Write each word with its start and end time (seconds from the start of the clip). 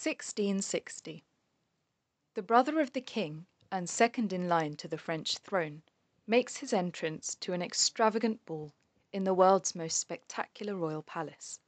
1660. 0.00 1.24
The 2.34 2.42
brother 2.42 2.78
of 2.78 2.92
the 2.92 3.00
King, 3.00 3.46
and 3.72 3.90
second 3.90 4.32
in 4.32 4.48
line 4.48 4.76
to 4.76 4.86
the 4.86 4.96
French 4.96 5.38
throne, 5.38 5.82
makes 6.24 6.58
his 6.58 6.72
entrance 6.72 7.34
to 7.40 7.52
an 7.52 7.62
extravagant 7.62 8.46
ball 8.46 8.72
in 9.12 9.24
the 9.24 9.34
world's 9.34 9.74
most 9.74 9.98
spectacular 9.98 10.76
royal 10.76 11.02
palace. 11.02 11.58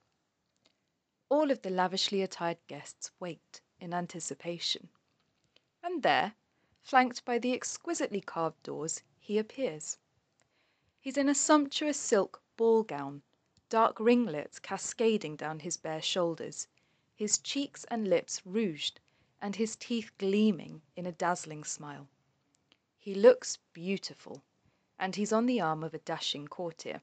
All 1.29 1.51
of 1.51 1.63
the 1.63 1.71
lavishly 1.71 2.23
attired 2.23 2.59
guests 2.69 3.11
wait 3.19 3.61
in 3.81 3.93
anticipation. 3.93 4.91
And 5.83 6.05
there, 6.05 6.37
flanked 6.83 7.25
by 7.25 7.41
the 7.41 7.53
exquisitely 7.53 8.21
carved 8.21 8.63
doors, 8.63 9.03
he 9.19 9.39
appears. 9.39 9.99
He's 11.01 11.19
in 11.19 11.29
a 11.29 11.35
sumptuous 11.35 11.99
silk 11.99 12.41
ball 12.57 12.85
gown, 12.85 13.23
dark 13.69 13.99
ringlets 13.99 14.61
cascading 14.61 15.35
down 15.35 15.59
his 15.59 15.77
bare 15.77 16.01
shoulders, 16.01 16.69
his 17.21 17.37
cheeks 17.37 17.85
and 17.91 18.09
lips 18.09 18.41
rouged, 18.47 18.99
and 19.43 19.57
his 19.57 19.77
teeth 19.77 20.11
gleaming 20.17 20.81
in 20.97 21.05
a 21.05 21.13
dazzling 21.13 21.63
smile. 21.63 22.09
He 22.99 23.15
looks 23.15 23.59
beautiful, 23.75 24.43
and 24.99 25.15
he's 25.15 25.31
on 25.31 25.45
the 25.45 25.61
arm 25.61 25.85
of 25.85 25.93
a 25.93 25.99
dashing 25.99 26.49
courtier. 26.49 27.03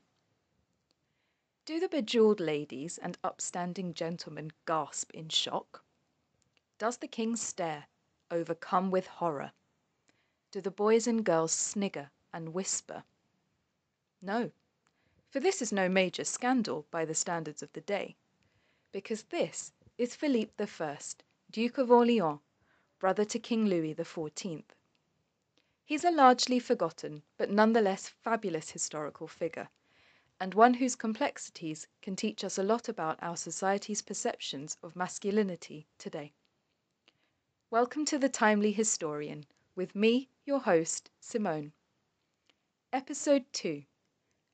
Do 1.66 1.80
the 1.80 1.88
bejeweled 1.88 2.40
ladies 2.40 2.98
and 2.98 3.20
upstanding 3.24 3.94
gentlemen 3.94 4.54
gasp 4.66 5.12
in 5.14 5.30
shock? 5.30 5.84
Does 6.80 6.98
the 6.98 7.08
king 7.08 7.36
stare, 7.36 7.86
overcome 8.32 8.90
with 8.90 9.06
horror? 9.06 9.52
Do 10.52 10.62
the 10.62 10.72
boys 10.72 11.06
and 11.06 11.24
girls 11.24 11.52
snigger 11.52 12.10
and 12.34 12.56
whisper? 12.56 13.04
No, 14.24 14.50
for 15.30 15.40
this 15.40 15.62
is 15.62 15.72
no 15.72 15.88
major 15.88 16.24
scandal 16.24 16.88
by 16.90 17.06
the 17.06 17.14
standards 17.14 17.62
of 17.62 17.72
the 17.74 17.82
day, 17.82 18.16
because 18.92 19.22
this 19.26 19.74
is 19.98 20.16
Philippe 20.16 20.64
I, 20.64 20.98
Duke 21.50 21.80
of 21.80 21.90
Orleans, 21.90 22.40
brother 23.00 23.26
to 23.26 23.40
King 23.40 23.66
Louis 23.66 23.96
XIV. 23.96 24.64
He's 25.86 26.04
a 26.04 26.12
largely 26.12 26.60
forgotten 26.60 27.24
but 27.36 27.50
nonetheless 27.50 28.08
fabulous 28.08 28.70
historical 28.70 29.28
figure, 29.28 29.70
and 30.40 30.54
one 30.54 30.76
whose 30.76 30.96
complexities 30.96 31.88
can 32.04 32.16
teach 32.16 32.44
us 32.44 32.60
a 32.60 32.64
lot 32.64 32.88
about 32.88 33.18
our 33.24 33.36
society's 33.36 34.04
perceptions 34.04 34.78
of 34.84 34.96
masculinity 34.96 35.88
today. 35.98 36.32
Welcome 37.72 38.06
to 38.06 38.20
The 38.20 38.30
Timely 38.30 38.74
Historian, 38.74 39.48
with 39.76 39.96
me, 39.96 40.30
your 40.46 40.60
host, 40.60 41.10
Simone. 41.20 41.72
Episode 42.94 43.46
2 43.52 43.82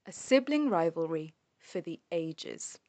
A 0.06 0.12
Sibling 0.14 0.70
Rivalry 0.70 1.36
for 1.60 1.82
the 1.82 2.00
Ages. 2.14 2.80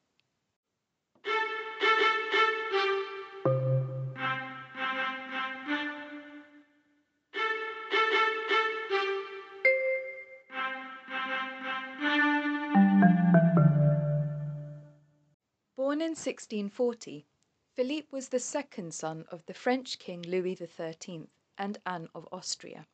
1640, 16.15 17.27
Philippe 17.75 18.07
was 18.13 18.29
the 18.29 18.39
second 18.39 18.95
son 18.95 19.25
of 19.33 19.45
the 19.47 19.53
French 19.53 19.99
King 19.99 20.23
Louis 20.23 20.55
XIII 20.55 21.29
and 21.59 21.79
Anne 21.85 22.09
of 22.15 22.29
Austria. 22.31 22.87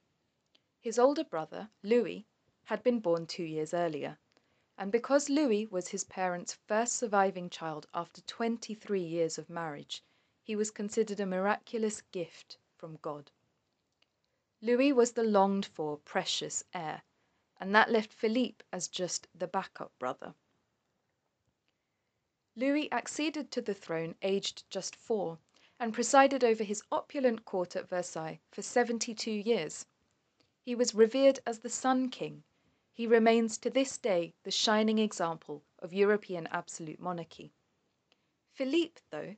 His 0.81 0.99
older 0.99 1.25
brother, 1.25 1.69
Louis, 1.83 2.27
had 2.65 2.83
been 2.83 2.99
born 2.99 3.27
two 3.27 3.45
years 3.45 3.75
earlier, 3.75 4.19
and 4.79 4.91
because 4.91 5.29
Louis 5.29 5.67
was 5.67 5.89
his 5.89 6.05
parents' 6.05 6.59
first 6.67 6.95
surviving 6.95 7.51
child 7.51 7.87
after 7.93 8.23
twenty 8.23 8.75
three 8.75 9.03
years 9.03 9.37
of 9.37 9.51
marriage, 9.51 10.03
he 10.43 10.57
was 10.57 10.71
considered 10.71 11.21
a 11.21 11.27
miraculous 11.27 12.01
gift 12.01 12.57
from 12.79 12.97
God. 13.03 13.31
Louis 14.63 14.95
was 14.95 15.13
the 15.13 15.25
longed 15.25 15.67
for, 15.67 15.99
precious 15.99 16.65
heir, 16.73 17.03
and 17.61 17.75
that 17.75 17.91
left 17.91 18.15
Philippe 18.15 18.65
as 18.73 18.89
just 18.89 19.29
the 19.35 19.47
backup 19.47 19.93
brother. 19.99 20.35
Louis 22.63 22.93
acceded 22.93 23.51
to 23.53 23.63
the 23.63 23.73
throne 23.73 24.17
aged 24.21 24.69
just 24.69 24.95
four, 24.95 25.39
and 25.79 25.95
presided 25.95 26.45
over 26.45 26.63
his 26.63 26.83
opulent 26.93 27.47
court 27.47 27.75
at 27.75 27.89
Versailles 27.89 28.39
for 28.51 28.61
seventy 28.61 29.15
two 29.15 29.31
years. 29.31 29.87
He 30.61 30.75
was 30.75 30.95
revered 30.95 31.41
as 31.47 31.61
the 31.61 31.71
Sun 31.71 32.11
King. 32.11 32.45
He 32.93 33.07
remains 33.07 33.57
to 33.57 33.71
this 33.71 33.97
day 33.97 34.35
the 34.43 34.51
shining 34.51 34.99
example 34.99 35.63
of 35.79 35.95
European 35.95 36.49
absolute 36.49 37.01
monarchy. 37.01 37.55
Philippe, 38.53 39.01
though, 39.09 39.37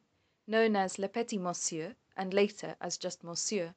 known 0.48 0.74
as 0.74 0.98
Le 0.98 1.08
Petit 1.08 1.38
Monsieur, 1.38 1.94
and 2.16 2.34
later 2.34 2.74
as 2.80 2.98
just 2.98 3.22
Monsieur, 3.22 3.76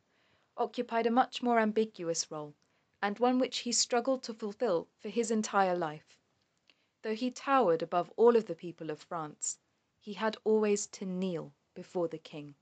occupied 0.58 1.06
a 1.06 1.12
much 1.12 1.44
more 1.44 1.60
ambiguous 1.60 2.32
role, 2.32 2.56
and 3.00 3.20
one 3.20 3.38
which 3.38 3.60
he 3.60 3.72
struggled 3.72 4.24
to 4.24 4.34
fulfill 4.34 4.88
for 4.98 5.10
his 5.10 5.30
entire 5.30 5.78
life. 5.78 6.18
Though 7.06 7.14
he 7.14 7.30
towered 7.30 7.84
above 7.84 8.12
all 8.18 8.36
of 8.36 8.48
the 8.48 8.56
people 8.56 8.90
of 8.90 9.00
France, 9.00 9.60
he 10.00 10.14
had 10.14 10.38
always 10.44 10.88
to 10.88 11.06
kneel 11.06 11.54
before 11.76 12.08
the 12.08 12.18
king. 12.18 12.56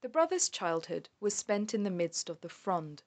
The 0.00 0.08
brothers' 0.08 0.48
childhood 0.48 1.08
was 1.20 1.32
spent 1.32 1.74
in 1.74 1.84
the 1.84 1.92
midst 1.92 2.28
of 2.28 2.40
the 2.40 2.48
Fronde, 2.48 3.04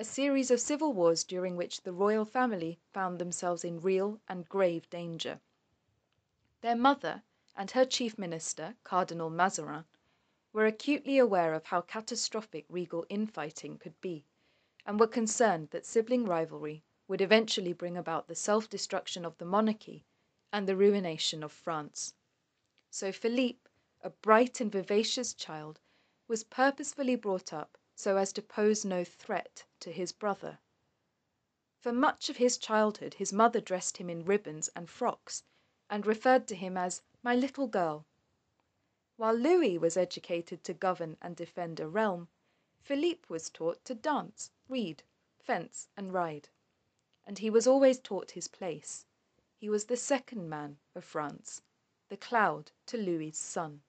a 0.00 0.04
series 0.04 0.50
of 0.50 0.60
civil 0.60 0.92
wars 0.92 1.22
during 1.22 1.56
which 1.56 1.82
the 1.82 1.92
royal 1.92 2.24
family 2.24 2.80
found 2.92 3.20
themselves 3.20 3.62
in 3.62 3.80
real 3.80 4.20
and 4.26 4.48
grave 4.48 4.90
danger. 4.90 5.40
Their 6.60 6.74
mother 6.74 7.22
and 7.54 7.70
her 7.70 7.84
chief 7.84 8.18
minister, 8.18 8.74
Cardinal 8.82 9.30
Mazarin, 9.30 9.84
were 10.52 10.66
acutely 10.66 11.18
aware 11.18 11.54
of 11.54 11.66
how 11.66 11.82
catastrophic 11.82 12.66
regal 12.68 13.06
infighting 13.08 13.78
could 13.78 14.00
be, 14.00 14.26
and 14.84 14.98
were 14.98 15.06
concerned 15.06 15.70
that 15.70 15.86
sibling 15.86 16.24
rivalry 16.24 16.82
would 17.12 17.20
eventually 17.20 17.74
bring 17.74 17.94
about 17.94 18.26
the 18.26 18.34
self 18.34 18.70
destruction 18.70 19.26
of 19.26 19.36
the 19.36 19.44
monarchy 19.44 20.02
and 20.50 20.66
the 20.66 20.74
ruination 20.74 21.42
of 21.42 21.52
France. 21.52 22.14
So 22.88 23.12
Philippe, 23.12 23.68
a 24.00 24.08
bright 24.08 24.62
and 24.62 24.72
vivacious 24.72 25.34
child, 25.34 25.78
was 26.26 26.42
purposefully 26.42 27.16
brought 27.16 27.52
up 27.52 27.76
so 27.94 28.16
as 28.16 28.32
to 28.32 28.40
pose 28.40 28.82
no 28.82 29.04
threat 29.04 29.66
to 29.80 29.92
his 29.92 30.10
brother. 30.10 30.58
For 31.82 31.92
much 31.92 32.30
of 32.30 32.38
his 32.38 32.56
childhood 32.56 33.12
his 33.12 33.30
mother 33.30 33.60
dressed 33.60 33.98
him 33.98 34.08
in 34.08 34.24
ribbons 34.24 34.70
and 34.74 34.88
frocks, 34.88 35.44
and 35.90 36.06
referred 36.06 36.48
to 36.48 36.54
him 36.54 36.78
as 36.78 37.02
"my 37.22 37.34
little 37.34 37.66
girl." 37.66 38.06
While 39.18 39.34
Louis 39.34 39.76
was 39.76 39.98
educated 39.98 40.64
to 40.64 40.72
govern 40.72 41.18
and 41.20 41.36
defend 41.36 41.78
a 41.78 41.86
realm, 41.88 42.28
Philippe 42.80 43.26
was 43.28 43.50
taught 43.50 43.84
to 43.84 43.94
dance, 43.94 44.50
read, 44.66 45.02
fence, 45.38 45.90
and 45.94 46.14
ride 46.14 46.48
and 47.26 47.38
he 47.38 47.50
was 47.50 47.66
always 47.66 47.98
taught 47.98 48.32
his 48.32 48.48
place. 48.48 49.06
He 49.56 49.68
was 49.68 49.84
the 49.84 49.96
second 49.96 50.48
man 50.48 50.78
of 50.94 51.04
France, 51.04 51.62
the 52.08 52.16
cloud 52.16 52.72
to 52.86 52.96
Louis's 52.96 53.38
sun. 53.38 53.82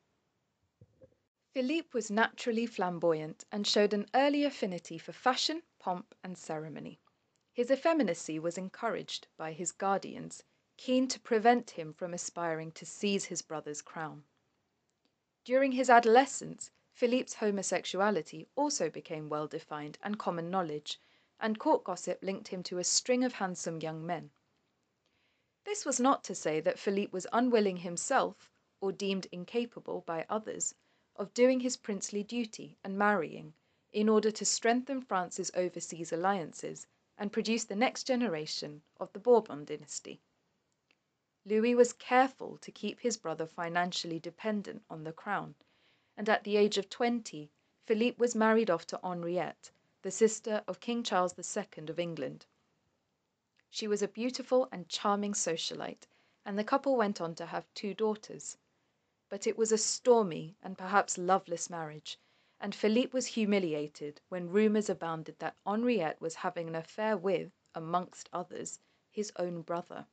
Philippe 1.53 1.89
was 1.94 2.09
naturally 2.09 2.66
flamboyant 2.66 3.45
and 3.51 3.67
showed 3.67 3.94
an 3.94 4.07
early 4.13 4.44
affinity 4.44 4.97
for 4.97 5.11
fashion, 5.11 5.61
pomp, 5.79 6.16
and 6.23 6.38
ceremony. 6.38 6.99
His 7.53 7.69
effeminacy 7.69 8.39
was 8.39 8.57
encouraged 8.57 9.27
by 9.38 9.53
his 9.53 9.71
guardians, 9.71 10.44
keen 10.77 11.07
to 11.07 11.19
prevent 11.19 11.71
him 11.71 11.94
from 11.94 12.13
aspiring 12.13 12.71
to 12.71 12.85
seize 12.85 13.25
his 13.25 13.44
brother's 13.44 13.81
crown. 13.81 14.23
During 15.44 15.73
his 15.73 15.89
adolescence, 15.89 16.71
Philippe's 16.91 17.35
homosexuality 17.35 18.47
also 18.55 18.89
became 18.89 19.29
well 19.29 19.47
defined 19.47 19.97
and 20.01 20.17
common 20.17 20.50
knowledge, 20.50 21.00
and 21.44 21.59
court 21.59 21.84
gossip 21.84 22.24
linked 22.24 22.48
him 22.48 22.63
to 22.63 22.78
a 22.78 22.84
string 22.86 23.22
of 23.22 23.34
handsome 23.34 23.81
young 23.81 24.06
men. 24.06 24.31
This 25.66 25.84
was 25.86 26.00
not 26.00 26.24
to 26.24 26.34
say 26.34 26.62
that 26.62 26.80
Philippe 26.80 27.12
was 27.12 27.28
unwilling 27.34 27.78
himself, 27.78 28.50
or 28.80 28.94
deemed 28.94 29.28
incapable 29.30 30.01
by 30.07 30.25
others, 30.30 30.74
of 31.18 31.34
doing 31.34 31.60
his 31.60 31.75
princely 31.75 32.24
duty 32.24 32.78
and 32.81 32.98
marrying, 32.98 33.54
in 33.92 34.07
order 34.07 34.31
to 34.31 34.45
strengthen 34.45 35.01
France's 35.01 35.51
overseas 35.54 36.13
alliances 36.13 36.88
and 37.18 37.34
produce 37.34 37.66
the 37.66 37.75
next 37.75 38.06
generation 38.06 38.81
of 38.98 39.12
the 39.12 39.19
Bourbon 39.19 39.66
dynasty. 39.66 40.22
Louis 41.46 41.75
was 41.75 41.92
careful 41.92 42.57
to 42.60 42.72
keep 42.72 43.01
his 43.01 43.18
brother 43.18 43.46
financially 43.46 44.18
dependent 44.18 44.81
on 44.89 45.04
the 45.04 45.12
crown, 45.12 45.56
and 46.16 46.30
at 46.30 46.46
the 46.46 46.56
age 46.56 46.78
of 46.78 46.89
twenty 46.89 47.51
Philippe 47.86 48.18
was 48.18 48.34
married 48.34 48.69
off 48.69 48.88
to 48.88 49.00
Henriette, 49.04 49.72
the 50.03 50.11
sister 50.11 50.61
of 50.67 50.81
King 50.81 51.01
Charles 51.01 51.33
II 51.38 51.85
of 51.88 51.97
England. 51.97 52.45
She 53.69 53.88
was 53.88 54.01
a 54.01 54.07
beautiful 54.07 54.67
and 54.69 54.89
charming 54.89 55.31
socialite, 55.31 56.07
and 56.45 56.59
the 56.59 56.63
couple 56.65 56.97
went 56.97 57.21
on 57.21 57.35
to 57.35 57.45
have 57.45 57.73
two 57.73 57.94
daughters. 57.94 58.57
But 59.29 59.47
it 59.47 59.57
was 59.57 59.71
a 59.71 59.77
stormy 59.77 60.57
and 60.61 60.77
perhaps 60.77 61.17
loveless 61.17 61.69
marriage, 61.69 62.19
and 62.59 62.75
Philippe 62.75 63.13
was 63.13 63.27
humiliated 63.27 64.19
when 64.27 64.50
rumours 64.50 64.89
abounded 64.89 65.39
that 65.39 65.55
Henriette 65.65 66.19
was 66.19 66.35
having 66.35 66.67
an 66.67 66.75
affair 66.75 67.15
with, 67.15 67.53
amongst 67.73 68.29
others, 68.33 68.79
his 69.09 69.31
own 69.38 69.61
brother. 69.61 70.05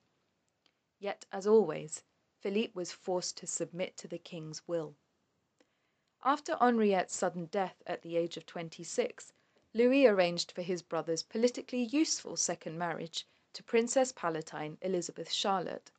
Yet, 1.01 1.27
as 1.33 1.49
always, 1.49 2.05
Philippe 2.39 2.75
was 2.75 2.93
forced 2.93 3.37
to 3.39 3.47
submit 3.49 3.97
to 3.97 4.07
the 4.09 4.19
king's 4.19 4.63
will. 4.69 4.95
After 6.23 6.57
Henriette's 6.57 7.17
sudden 7.17 7.47
death 7.47 7.83
at 7.87 8.03
the 8.03 8.17
age 8.17 8.37
of 8.37 8.47
26, 8.47 9.33
Louis 9.73 10.05
arranged 10.05 10.51
for 10.51 10.63
his 10.63 10.83
brother's 10.83 11.23
politically 11.23 11.85
useful 11.85 12.37
second 12.37 12.77
marriage 12.77 13.25
to 13.53 13.63
Princess 13.63 14.11
Palatine 14.11 14.79
Elizabeth 14.83 15.31
Charlotte. 15.31 15.93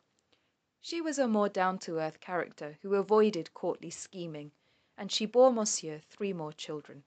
She 0.81 0.99
was 0.99 1.17
a 1.17 1.25
more 1.25 1.47
down 1.47 1.79
to 1.87 1.97
earth 1.97 2.19
character 2.19 2.77
who 2.81 2.95
avoided 2.95 3.53
courtly 3.53 3.89
scheming, 3.89 4.51
and 4.97 5.09
she 5.09 5.25
bore 5.25 5.53
Monsieur 5.53 5.99
three 5.99 6.33
more 6.33 6.51
children. 6.51 7.05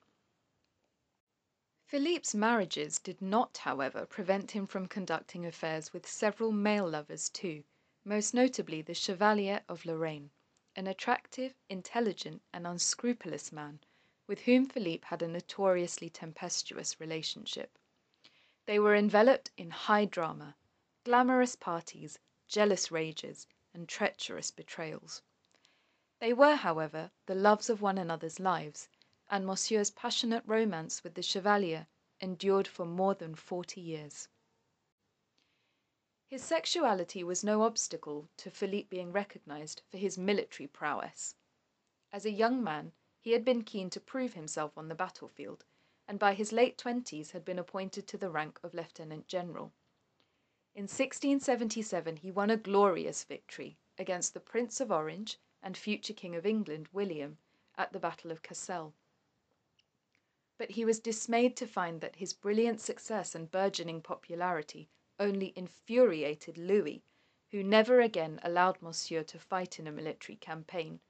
Philippe's 1.84 2.34
marriages 2.34 2.98
did 2.98 3.20
not, 3.20 3.58
however, 3.58 4.06
prevent 4.06 4.52
him 4.52 4.66
from 4.66 4.88
conducting 4.88 5.44
affairs 5.44 5.92
with 5.92 6.08
several 6.08 6.50
male 6.50 6.88
lovers 6.88 7.28
too, 7.28 7.64
most 8.06 8.32
notably 8.32 8.80
the 8.80 8.94
Chevalier 8.94 9.60
of 9.68 9.84
Lorraine, 9.84 10.30
an 10.74 10.86
attractive, 10.86 11.54
intelligent, 11.68 12.40
and 12.54 12.66
unscrupulous 12.66 13.52
man, 13.52 13.80
with 14.26 14.40
whom 14.40 14.66
Philippe 14.66 15.06
had 15.08 15.22
a 15.22 15.28
notoriously 15.28 16.08
tempestuous 16.08 16.98
relationship. 17.00 17.78
They 18.66 18.78
were 18.78 18.94
enveloped 18.94 19.50
in 19.56 19.70
high 19.70 20.06
drama, 20.06 20.56
glamorous 21.04 21.56
parties, 21.56 22.18
jealous 22.48 22.90
rages, 22.90 23.46
and 23.74 23.88
treacherous 23.88 24.50
betrayals. 24.50 25.22
They 26.20 26.32
were, 26.32 26.54
however, 26.54 27.10
the 27.26 27.34
loves 27.34 27.68
of 27.68 27.82
one 27.82 27.98
another's 27.98 28.40
lives, 28.40 28.88
and 29.30 29.46
Monsieur's 29.46 29.90
passionate 29.90 30.44
romance 30.46 31.04
with 31.04 31.14
the 31.14 31.22
Chevalier 31.22 31.86
endured 32.20 32.66
for 32.66 32.86
more 32.86 33.14
than 33.14 33.34
forty 33.34 33.80
years. 33.80 34.28
His 36.26 36.42
sexuality 36.42 37.22
was 37.22 37.44
no 37.44 37.62
obstacle 37.62 38.28
to 38.38 38.50
Philippe 38.50 38.88
being 38.88 39.12
recognized 39.12 39.82
for 39.90 39.98
his 39.98 40.16
military 40.16 40.66
prowess. 40.66 41.34
As 42.12 42.24
a 42.24 42.30
young 42.30 42.64
man, 42.64 42.92
he 43.24 43.32
had 43.32 43.42
been 43.42 43.64
keen 43.64 43.88
to 43.88 43.98
prove 43.98 44.34
himself 44.34 44.76
on 44.76 44.88
the 44.88 44.94
battlefield, 44.94 45.64
and 46.06 46.18
by 46.18 46.34
his 46.34 46.52
late 46.52 46.76
twenties 46.76 47.30
had 47.30 47.42
been 47.42 47.58
appointed 47.58 48.06
to 48.06 48.18
the 48.18 48.28
rank 48.28 48.60
of 48.62 48.74
lieutenant 48.74 49.26
general. 49.26 49.72
In 50.74 50.82
1677 50.82 52.18
he 52.18 52.30
won 52.30 52.50
a 52.50 52.58
glorious 52.58 53.24
victory 53.24 53.78
against 53.98 54.34
the 54.34 54.40
Prince 54.40 54.78
of 54.78 54.92
Orange 54.92 55.38
and 55.62 55.74
future 55.74 56.12
King 56.12 56.36
of 56.36 56.44
England, 56.44 56.86
William, 56.92 57.38
at 57.78 57.94
the 57.94 57.98
Battle 57.98 58.30
of 58.30 58.42
Cassel. 58.42 58.92
But 60.58 60.72
he 60.72 60.84
was 60.84 61.00
dismayed 61.00 61.56
to 61.56 61.66
find 61.66 62.02
that 62.02 62.16
his 62.16 62.34
brilliant 62.34 62.82
success 62.82 63.34
and 63.34 63.50
burgeoning 63.50 64.02
popularity 64.02 64.90
only 65.18 65.54
infuriated 65.56 66.58
Louis, 66.58 67.02
who 67.52 67.62
never 67.62 68.02
again 68.02 68.38
allowed 68.42 68.82
Monsieur 68.82 69.22
to 69.22 69.38
fight 69.38 69.78
in 69.78 69.86
a 69.86 69.92
military 69.92 70.36
campaign, 70.36 71.00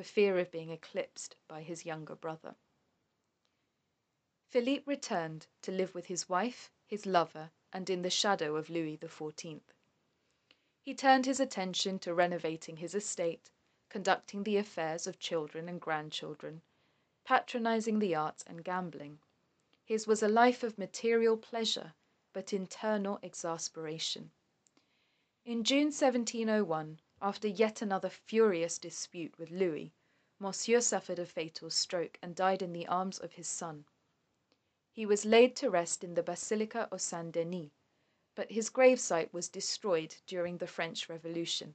for 0.00 0.04
fear 0.04 0.38
of 0.38 0.50
being 0.50 0.70
eclipsed 0.70 1.36
by 1.46 1.60
his 1.60 1.84
younger 1.84 2.14
brother. 2.14 2.54
Philippe 4.48 4.84
returned 4.86 5.46
to 5.60 5.70
live 5.70 5.94
with 5.94 6.06
his 6.06 6.26
wife, 6.26 6.70
his 6.86 7.04
lover, 7.04 7.50
and 7.70 7.90
in 7.90 8.00
the 8.00 8.08
shadow 8.08 8.56
of 8.56 8.70
Louis 8.70 8.96
XIV. 8.96 9.60
He 10.80 10.94
turned 10.94 11.26
his 11.26 11.38
attention 11.38 11.98
to 11.98 12.14
renovating 12.14 12.78
his 12.78 12.94
estate, 12.94 13.50
conducting 13.90 14.42
the 14.42 14.56
affairs 14.56 15.06
of 15.06 15.18
children 15.18 15.68
and 15.68 15.78
grandchildren, 15.78 16.62
patronizing 17.24 17.98
the 17.98 18.14
arts 18.14 18.42
and 18.46 18.64
gambling. 18.64 19.18
His 19.84 20.06
was 20.06 20.22
a 20.22 20.28
life 20.28 20.62
of 20.62 20.78
material 20.78 21.36
pleasure, 21.36 21.92
but 22.32 22.54
internal 22.54 23.18
exasperation. 23.22 24.30
In 25.44 25.62
June 25.62 25.88
1701, 25.88 27.00
after 27.22 27.46
yet 27.46 27.82
another 27.82 28.08
furious 28.08 28.78
dispute 28.78 29.36
with 29.38 29.50
Louis, 29.50 29.92
Monsieur 30.38 30.80
suffered 30.80 31.18
a 31.18 31.26
fatal 31.26 31.68
stroke 31.68 32.18
and 32.22 32.34
died 32.34 32.62
in 32.62 32.72
the 32.72 32.86
arms 32.86 33.18
of 33.18 33.34
his 33.34 33.46
son. 33.46 33.84
He 34.90 35.04
was 35.04 35.26
laid 35.26 35.54
to 35.56 35.68
rest 35.68 36.02
in 36.02 36.14
the 36.14 36.22
Basilica 36.22 36.88
of 36.90 37.02
Saint 37.02 37.32
Denis, 37.32 37.72
but 38.34 38.50
his 38.50 38.70
gravesite 38.70 39.34
was 39.34 39.50
destroyed 39.50 40.16
during 40.26 40.56
the 40.56 40.66
French 40.66 41.10
Revolution, 41.10 41.74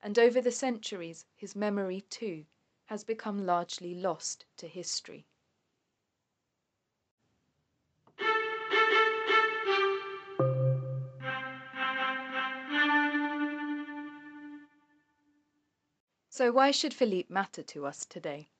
and 0.00 0.20
over 0.20 0.40
the 0.40 0.52
centuries 0.52 1.26
his 1.34 1.56
memory, 1.56 2.02
too, 2.02 2.46
has 2.84 3.02
become 3.02 3.44
largely 3.44 3.92
lost 3.92 4.46
to 4.56 4.68
history. 4.68 5.26
So, 16.36 16.52
why 16.52 16.70
should 16.70 16.92
Philippe 16.92 17.32
matter 17.32 17.62
to 17.62 17.86
us 17.86 18.04
today? 18.04 18.50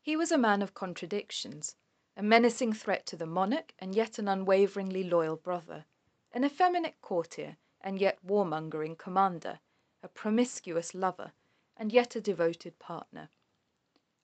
He 0.00 0.16
was 0.16 0.32
a 0.32 0.38
man 0.38 0.62
of 0.62 0.72
contradictions, 0.72 1.76
a 2.16 2.22
menacing 2.22 2.72
threat 2.72 3.04
to 3.08 3.16
the 3.18 3.26
monarch, 3.26 3.74
and 3.78 3.94
yet 3.94 4.18
an 4.18 4.26
unwaveringly 4.26 5.04
loyal 5.04 5.36
brother, 5.36 5.84
an 6.32 6.44
effeminate 6.44 7.02
courtier, 7.02 7.58
and 7.82 8.00
yet 8.00 8.24
warmongering 8.24 8.96
commander, 8.96 9.60
a 10.02 10.08
promiscuous 10.08 10.94
lover, 10.94 11.34
and 11.76 11.92
yet 11.92 12.16
a 12.16 12.22
devoted 12.22 12.78
partner. 12.78 13.28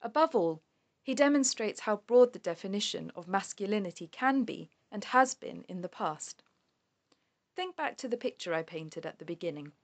Above 0.00 0.35
all, 0.35 0.62
he 1.03 1.15
demonstrates 1.15 1.81
how 1.81 1.97
broad 1.97 2.33
the 2.33 2.38
definition 2.38 3.12
of 3.15 3.29
masculinity 3.29 4.06
can 4.06 4.43
be 4.43 4.71
and 4.91 5.05
has 5.05 5.35
been 5.35 5.67
in 5.69 5.83
the 5.83 5.91
past. 5.91 6.43
Think 7.55 7.76
back 7.76 7.99
to 7.99 8.09
the 8.09 8.17
picture 8.17 8.55
I 8.55 8.62
painted 8.62 9.05
at 9.05 9.19
the 9.19 9.26
beginning. 9.26 9.75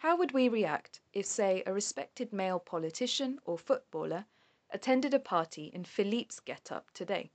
How 0.00 0.14
would 0.16 0.32
we 0.32 0.50
react 0.50 1.00
if, 1.14 1.24
say, 1.24 1.62
a 1.64 1.72
respected 1.72 2.30
male 2.30 2.60
politician 2.60 3.40
or 3.46 3.56
footballer 3.56 4.26
attended 4.68 5.14
a 5.14 5.18
party 5.18 5.70
in 5.72 5.84
Philippe's 5.84 6.38
get 6.38 6.70
up 6.70 6.90
today? 6.90 7.30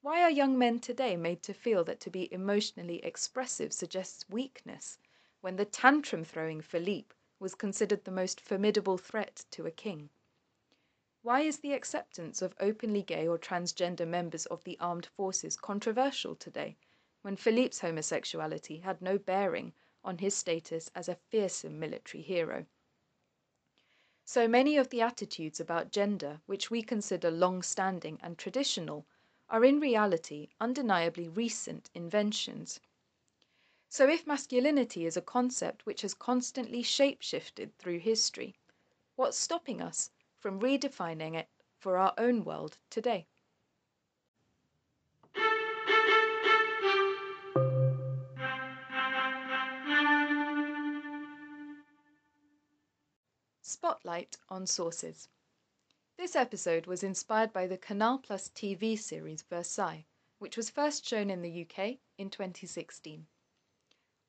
Why 0.00 0.22
are 0.22 0.30
young 0.30 0.58
men 0.58 0.80
today 0.80 1.16
made 1.16 1.44
to 1.44 1.54
feel 1.54 1.84
that 1.84 2.00
to 2.00 2.10
be 2.10 2.32
emotionally 2.34 3.02
expressive 3.04 3.72
suggests 3.72 4.28
weakness, 4.28 4.98
when 5.42 5.54
the 5.54 5.64
tantrum 5.64 6.24
throwing 6.24 6.60
Philippe 6.60 7.14
was 7.38 7.54
considered 7.54 8.04
the 8.04 8.10
most 8.10 8.40
formidable 8.40 8.98
threat 8.98 9.44
to 9.52 9.64
a 9.64 9.70
king? 9.70 10.10
Why 11.22 11.42
is 11.42 11.60
the 11.60 11.72
acceptance 11.72 12.42
of 12.42 12.56
openly 12.58 13.02
gay 13.02 13.28
or 13.28 13.38
transgender 13.38 14.08
members 14.08 14.44
of 14.46 14.64
the 14.64 14.76
armed 14.80 15.06
forces 15.06 15.56
controversial 15.56 16.34
today, 16.34 16.76
when 17.22 17.36
Philippe's 17.36 17.78
homosexuality 17.78 18.78
had 18.78 19.00
no 19.00 19.18
bearing 19.18 19.72
on 20.04 20.18
his 20.18 20.36
status 20.36 20.90
as 20.94 21.08
a 21.08 21.16
fearsome 21.16 21.78
military 21.78 22.22
hero. 22.22 22.66
So 24.26 24.46
many 24.46 24.76
of 24.76 24.90
the 24.90 25.00
attitudes 25.00 25.60
about 25.60 25.90
gender 25.90 26.42
which 26.44 26.70
we 26.70 26.82
consider 26.82 27.30
long 27.30 27.62
standing 27.62 28.20
and 28.20 28.36
traditional 28.36 29.06
are 29.48 29.64
in 29.64 29.80
reality 29.80 30.50
undeniably 30.60 31.26
recent 31.26 31.90
inventions. 31.94 32.80
So, 33.88 34.06
if 34.10 34.26
masculinity 34.26 35.06
is 35.06 35.16
a 35.16 35.22
concept 35.22 35.86
which 35.86 36.02
has 36.02 36.12
constantly 36.12 36.82
shape 36.82 37.22
shifted 37.22 37.78
through 37.78 38.00
history, 38.00 38.56
what's 39.16 39.38
stopping 39.38 39.80
us 39.82 40.10
from 40.38 40.60
redefining 40.60 41.34
it 41.36 41.50
for 41.78 41.96
our 41.98 42.14
own 42.18 42.44
world 42.44 42.78
today? 42.90 43.28
Spotlight 53.84 54.38
on 54.48 54.66
Sources. 54.66 55.28
This 56.16 56.34
episode 56.34 56.86
was 56.86 57.02
inspired 57.02 57.52
by 57.52 57.66
the 57.66 57.76
Canal 57.76 58.16
Plus 58.16 58.48
TV 58.48 58.98
series 58.98 59.42
Versailles, 59.42 60.06
which 60.38 60.56
was 60.56 60.70
first 60.70 61.04
shown 61.06 61.28
in 61.28 61.42
the 61.42 61.66
UK 61.66 61.98
in 62.16 62.30
2016. 62.30 63.26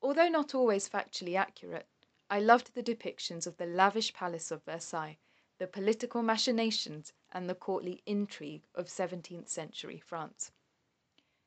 Although 0.01 0.27
not 0.27 0.53
always 0.53 0.89
factually 0.89 1.37
accurate, 1.37 1.87
I 2.29 2.41
loved 2.41 2.73
the 2.73 2.83
depictions 2.83 3.47
of 3.47 3.55
the 3.55 3.65
lavish 3.65 4.13
palace 4.13 4.51
of 4.51 4.61
Versailles, 4.65 5.19
the 5.57 5.67
political 5.67 6.21
machinations, 6.21 7.13
and 7.31 7.49
the 7.49 7.55
courtly 7.55 8.03
intrigue 8.05 8.67
of 8.75 8.87
17th 8.87 9.47
century 9.47 10.01
France. 10.01 10.51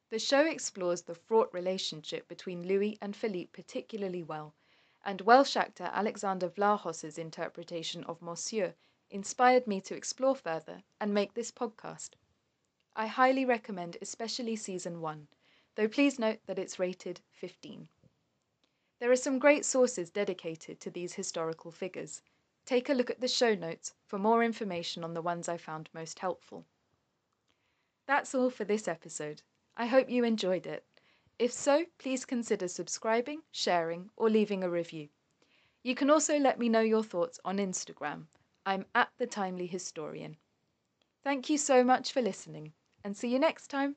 The 0.09 0.19
show 0.19 0.47
explores 0.47 1.03
the 1.03 1.15
fraught 1.15 1.53
relationship 1.53 2.27
between 2.27 2.67
Louis 2.67 2.97
and 3.03 3.15
Philippe 3.15 3.51
particularly 3.53 4.23
well 4.23 4.55
and 5.05 5.21
Welsh 5.21 5.57
actor 5.57 5.91
Alexander 5.93 6.49
Vlahos's 6.49 7.19
interpretation 7.19 8.05
of 8.05 8.21
Monsieur 8.21 8.75
inspired 9.11 9.67
me 9.67 9.81
to 9.83 9.95
explore 9.95 10.35
further 10.35 10.83
and 11.01 11.15
make 11.15 11.35
this 11.35 11.51
podcast. 11.51 12.11
I 12.95 13.07
highly 13.07 13.45
recommend 13.45 13.97
especially 14.03 14.57
season 14.57 15.01
1, 15.01 15.29
though 15.77 15.89
please 15.89 16.19
note 16.19 16.41
that 16.47 16.59
it's 16.59 16.79
rated 16.79 17.21
15. 17.33 17.89
There 18.99 19.11
are 19.11 19.17
some 19.17 19.39
great 19.39 19.65
sources 19.65 20.11
dedicated 20.11 20.81
to 20.81 20.91
these 20.91 21.15
historical 21.15 21.71
figures. 21.71 22.23
Take 22.67 22.89
a 22.89 22.95
look 22.95 23.11
at 23.11 23.21
the 23.21 23.29
show 23.29 23.55
notes 23.55 23.95
for 24.07 24.19
more 24.19 24.43
information 24.43 25.05
on 25.05 25.15
the 25.15 25.23
ones 25.23 25.49
I 25.49 25.57
found 25.57 25.89
most 25.95 26.19
helpful. 26.19 26.67
That's 28.07 28.35
all 28.35 28.51
for 28.51 28.65
this 28.65 28.89
episode. 28.89 29.43
I 29.77 29.87
hope 29.87 30.11
you 30.11 30.25
enjoyed 30.25 30.67
it. 30.67 30.85
If 31.39 31.53
so, 31.53 31.85
please 31.99 32.25
consider 32.25 32.67
subscribing, 32.67 33.43
sharing, 33.53 34.11
or 34.17 34.29
leaving 34.29 34.65
a 34.65 34.71
review. 34.71 35.09
You 35.85 35.95
can 35.95 36.11
also 36.11 36.37
let 36.39 36.59
me 36.59 36.69
know 36.69 36.81
your 36.81 37.05
thoughts 37.05 37.39
on 37.45 37.59
Instagram. 37.59 38.27
I'm 38.67 38.87
at 38.95 39.11
the 39.19 39.27
Timely 39.27 39.67
Historian. 39.67 40.37
Thank 41.23 41.49
you 41.49 41.57
so 41.57 41.85
much 41.85 42.13
for 42.13 42.23
listening, 42.23 42.73
and 43.05 43.17
see 43.17 43.29
you 43.29 43.39
next 43.39 43.69
time. 43.69 43.97